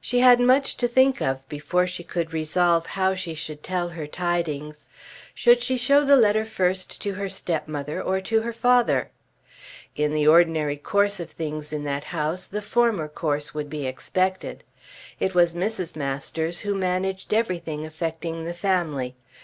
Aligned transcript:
She 0.00 0.18
had 0.18 0.40
much 0.40 0.76
to 0.78 0.88
think 0.88 1.20
of 1.20 1.48
before 1.48 1.86
she 1.86 2.02
could 2.02 2.32
resolve 2.32 2.86
how 2.98 3.14
she 3.14 3.36
should 3.36 3.62
tell 3.62 3.90
her 3.90 4.08
tidings. 4.08 4.88
Should 5.32 5.62
she 5.62 5.76
show 5.78 6.04
the 6.04 6.16
letter 6.16 6.44
first 6.44 7.00
to 7.02 7.12
her 7.14 7.28
stepmother 7.28 8.02
or 8.02 8.20
to 8.22 8.42
her 8.42 8.52
father? 8.52 9.10
In 9.94 10.12
the 10.12 10.26
ordinary 10.26 10.76
course 10.76 11.20
of 11.20 11.30
things 11.30 11.72
in 11.72 11.84
that 11.84 12.02
house 12.10 12.48
the 12.48 12.62
former 12.62 13.06
course 13.06 13.54
would 13.54 13.70
be 13.70 13.86
expected. 13.86 14.64
It 15.20 15.36
was 15.36 15.54
Mrs. 15.54 15.94
Masters 15.94 16.62
who 16.62 16.74
managed 16.74 17.32
everything 17.32 17.86
affecting 17.86 18.44
the 18.46 18.54
family. 18.54 19.14